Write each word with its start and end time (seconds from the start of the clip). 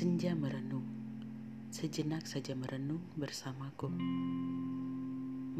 Senja 0.00 0.32
merenung, 0.32 0.88
sejenak 1.68 2.24
saja 2.24 2.56
merenung 2.56 3.04
bersamaku. 3.20 3.92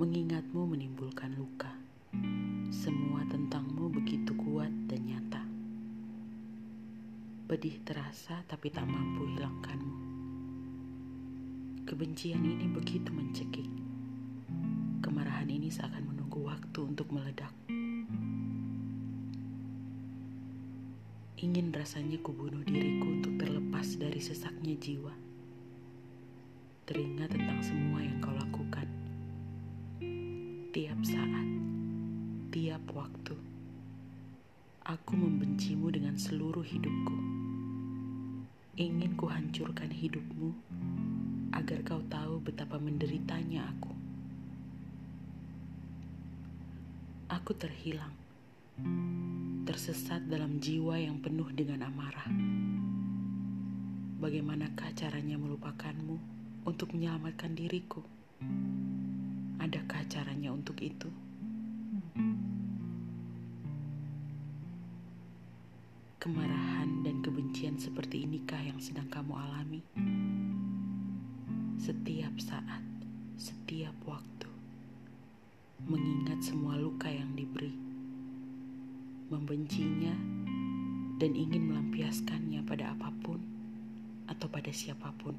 Mengingatmu 0.01 0.65
menimbulkan 0.65 1.37
luka. 1.37 1.69
Semua 2.73 3.21
tentangmu 3.29 3.93
begitu 3.93 4.33
kuat 4.41 4.73
dan 4.89 5.05
nyata. 5.05 5.45
Pedih 7.53 7.85
terasa 7.85 8.41
tapi 8.49 8.73
tak 8.73 8.89
mampu 8.89 9.29
hilangkanmu. 9.29 9.97
Kebencian 11.85 12.41
ini 12.41 12.65
begitu 12.73 13.13
mencekik. 13.13 13.69
Kemarahan 15.05 15.53
ini 15.53 15.69
seakan 15.69 16.17
menunggu 16.17 16.49
waktu 16.49 16.81
untuk 16.81 17.13
meledak. 17.13 17.53
Ingin 21.41 21.73
rasanya 21.73 22.21
kubunuh 22.21 22.61
diriku 22.69 23.17
untuk 23.17 23.41
terlepas 23.41 23.97
dari 23.97 24.21
sesaknya 24.21 24.77
jiwa. 24.77 25.09
Teringat 26.85 27.33
tentang 27.33 27.65
semua 27.65 28.05
yang 28.05 28.21
kau 28.21 28.37
lakukan. 28.37 28.85
Tiap 30.69 31.01
saat, 31.01 31.49
tiap 32.53 32.85
waktu. 32.93 33.33
Aku 34.85 35.17
membencimu 35.17 35.89
dengan 35.89 36.21
seluruh 36.21 36.61
hidupku. 36.61 37.17
Ingin 38.77 39.17
kuhancurkan 39.17 39.89
hidupmu 39.89 40.53
agar 41.57 41.81
kau 41.89 42.05
tahu 42.13 42.37
betapa 42.45 42.77
menderitanya 42.77 43.65
aku. 43.65 43.97
Aku 47.33 47.57
terhilang 47.57 48.13
tersesat 49.71 50.27
dalam 50.27 50.59
jiwa 50.59 50.99
yang 50.99 51.23
penuh 51.23 51.47
dengan 51.55 51.87
amarah. 51.87 52.27
Bagaimanakah 54.19 54.91
caranya 54.99 55.39
melupakanmu 55.39 56.19
untuk 56.67 56.91
menyelamatkan 56.91 57.55
diriku? 57.55 58.03
Adakah 59.63 60.03
caranya 60.11 60.51
untuk 60.51 60.75
itu? 60.83 61.07
Kemarahan 66.19 67.07
dan 67.07 67.23
kebencian 67.23 67.79
seperti 67.79 68.27
inikah 68.27 68.59
yang 68.59 68.83
sedang 68.83 69.07
kamu 69.07 69.39
alami? 69.39 69.87
Setiap 71.79 72.35
saat, 72.43 72.83
setiap 73.39 73.95
waktu, 74.03 74.51
mengingat 75.87 76.43
semua 76.43 76.75
luka 76.75 77.07
yang 77.07 77.39
diberi 77.39 77.90
membencinya, 79.31 80.11
dan 81.23 81.39
ingin 81.39 81.71
melampiaskannya 81.71 82.67
pada 82.67 82.99
apa 82.99 83.15
pun 83.23 83.39
atau 84.27 84.51
pada 84.51 84.75
siapa 84.75 85.15
pun. 85.23 85.39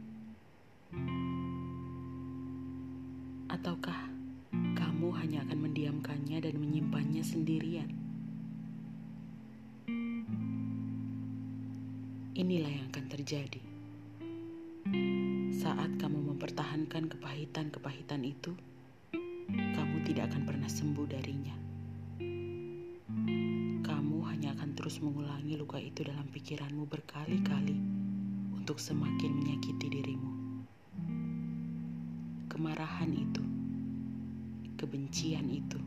Ataukah 3.51 4.07
kamu 4.79 5.07
hanya 5.19 5.43
akan 5.43 5.59
mendiamkannya 5.67 6.39
dan 6.39 6.55
menyimpannya 6.55 7.19
sendirian? 7.19 7.91
Inilah 12.31 12.71
yang 12.71 12.87
akan 12.95 13.05
terjadi 13.11 13.59
saat 15.51 15.99
kamu 15.99 16.31
mempertahankan 16.31 17.11
kepahitan-kepahitan 17.11 18.23
itu. 18.23 18.55
Kamu 19.51 20.07
tidak 20.07 20.31
akan 20.31 20.47
pernah 20.47 20.71
sembuh 20.71 21.11
darinya 21.11 21.70
terus 24.91 25.07
mengulangi 25.07 25.55
luka 25.55 25.79
itu 25.79 26.03
dalam 26.03 26.27
pikiranmu 26.35 26.83
berkali-kali 26.83 27.79
untuk 28.51 28.75
semakin 28.75 29.39
menyakiti 29.39 29.87
dirimu. 29.87 30.31
Kemarahan 32.51 33.07
itu, 33.15 33.39
kebencian 34.75 35.47
itu 35.47 35.79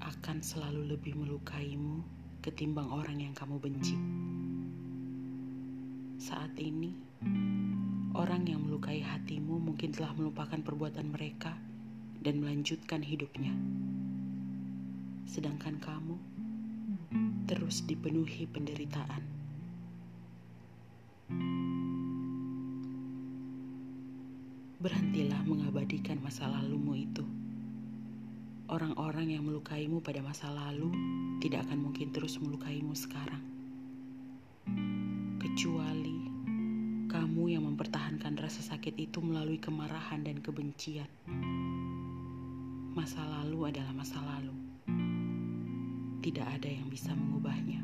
akan 0.00 0.40
selalu 0.40 0.96
lebih 0.96 1.12
melukaimu 1.12 2.00
ketimbang 2.40 2.88
orang 2.88 3.20
yang 3.20 3.36
kamu 3.36 3.60
benci. 3.60 4.00
Saat 6.24 6.56
ini, 6.56 6.96
orang 8.16 8.48
yang 8.48 8.64
melukai 8.64 9.04
hatimu 9.04 9.60
mungkin 9.60 9.92
telah 9.92 10.16
melupakan 10.16 10.56
perbuatan 10.56 11.12
mereka 11.12 11.52
dan 12.24 12.40
melanjutkan 12.40 13.04
hidupnya. 13.04 13.52
Sedangkan 15.28 15.76
kamu 15.84 16.16
terus 17.48 17.80
dipenuhi 17.88 18.44
penderitaan. 18.44 19.22
Berhentilah 24.78 25.42
mengabadikan 25.48 26.20
masa 26.20 26.46
lalumu 26.46 26.94
itu. 26.94 27.24
Orang-orang 28.68 29.32
yang 29.32 29.48
melukaimu 29.48 30.04
pada 30.04 30.20
masa 30.20 30.52
lalu 30.52 30.92
tidak 31.40 31.64
akan 31.66 31.88
mungkin 31.88 32.12
terus 32.12 32.36
melukaimu 32.36 32.92
sekarang. 32.92 33.40
Kecuali 35.40 36.28
kamu 37.08 37.42
yang 37.48 37.64
mempertahankan 37.64 38.36
rasa 38.36 38.60
sakit 38.60 38.92
itu 39.00 39.24
melalui 39.24 39.56
kemarahan 39.56 40.20
dan 40.20 40.44
kebencian. 40.44 41.08
Masa 42.92 43.24
lalu 43.24 43.72
adalah 43.72 43.96
masa 43.96 44.20
lalu 44.20 44.67
tidak 46.28 46.60
ada 46.60 46.68
yang 46.68 46.92
bisa 46.92 47.08
mengubahnya. 47.16 47.80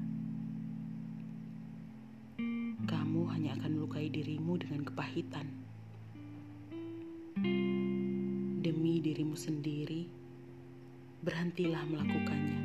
Kamu 2.85 3.25
hanya 3.33 3.57
akan 3.57 3.71
melukai 3.73 4.13
dirimu 4.13 4.61
dengan 4.61 4.85
kepahitan. 4.85 5.49
Demi 8.61 9.01
dirimu 9.01 9.33
sendiri, 9.33 10.05
berhentilah 11.25 11.89
melakukannya. 11.89 12.61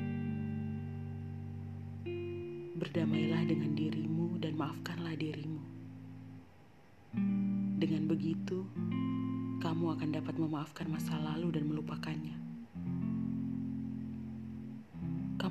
Berdamailah 2.75 3.47
dengan 3.47 3.71
dirimu 3.71 4.35
dan 4.35 4.59
maafkanlah 4.59 5.15
dirimu. 5.15 5.63
Dengan 7.79 8.03
begitu, 8.03 8.67
kamu 9.63 9.95
akan 9.95 10.09
dapat 10.11 10.35
memaafkan 10.35 10.91
masa 10.91 11.15
lalu 11.23 11.55
dan 11.55 11.71
melupakannya. 11.71 12.48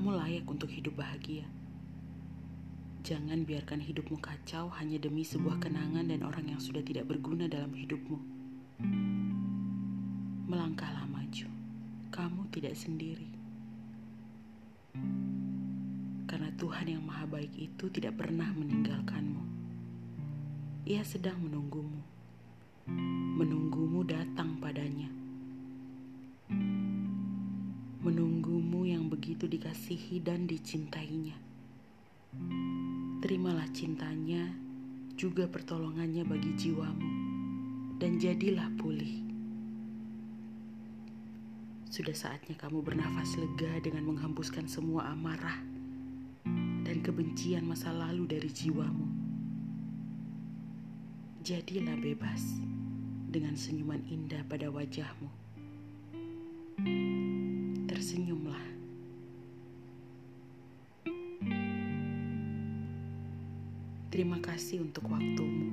Kamu 0.09 0.25
layak 0.25 0.49
untuk 0.49 0.73
hidup 0.73 1.05
bahagia. 1.05 1.45
Jangan 3.05 3.45
biarkan 3.45 3.77
hidupmu 3.77 4.17
kacau 4.25 4.73
hanya 4.81 4.97
demi 4.97 5.21
sebuah 5.21 5.61
kenangan 5.61 6.09
dan 6.09 6.25
orang 6.25 6.49
yang 6.49 6.57
sudah 6.57 6.81
tidak 6.81 7.13
berguna 7.13 7.45
dalam 7.45 7.69
hidupmu. 7.77 8.17
Melangkahlah 10.49 11.05
maju. 11.13 11.53
Kamu 12.09 12.41
tidak 12.49 12.73
sendiri. 12.81 13.29
Karena 16.25 16.57
Tuhan 16.57 16.89
yang 16.89 17.05
Maha 17.05 17.29
Baik 17.29 17.53
itu 17.69 17.93
tidak 17.93 18.17
pernah 18.17 18.49
meninggalkanmu. 18.57 19.45
Ia 20.89 21.05
sedang 21.05 21.37
menunggumu. 21.37 22.01
Menunggumu 23.37 24.09
datang 24.09 24.57
begitu 29.19 29.51
dikasihi 29.51 30.23
dan 30.23 30.47
dicintainya. 30.47 31.35
Terimalah 33.19 33.67
cintanya, 33.75 34.47
juga 35.19 35.51
pertolongannya 35.51 36.23
bagi 36.23 36.55
jiwamu, 36.55 37.11
dan 37.99 38.23
jadilah 38.23 38.71
pulih. 38.79 39.27
Sudah 41.91 42.15
saatnya 42.15 42.55
kamu 42.55 42.79
bernafas 42.79 43.35
lega 43.35 43.83
dengan 43.83 44.07
menghembuskan 44.07 44.71
semua 44.71 45.11
amarah 45.11 45.67
dan 46.87 47.03
kebencian 47.03 47.67
masa 47.67 47.91
lalu 47.91 48.39
dari 48.39 48.47
jiwamu. 48.55 49.09
Jadilah 51.43 51.99
bebas 51.99 52.63
dengan 53.27 53.59
senyuman 53.59 53.99
indah 54.07 54.47
pada 54.47 54.71
wajahmu 54.71 55.27
tersenyumlah. 57.89 58.68
Terima 64.19 64.43
kasih 64.43 64.83
untuk 64.83 65.15
waktumu. 65.15 65.71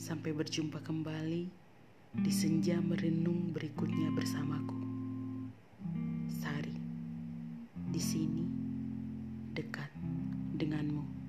Sampai 0.00 0.32
berjumpa 0.32 0.80
kembali 0.80 1.44
di 2.16 2.32
senja 2.32 2.80
merenung 2.80 3.52
berikutnya 3.52 4.08
bersamaku. 4.16 4.80
Sari, 6.32 6.72
di 7.92 8.00
sini, 8.00 8.48
dekat 9.52 9.92
denganmu. 10.56 11.21